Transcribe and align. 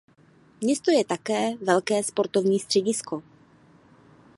Město 0.61 0.91
je 0.91 1.05
také 1.05 1.55
velké 1.57 2.03
sportovní 2.03 2.59
středisko. 2.59 3.23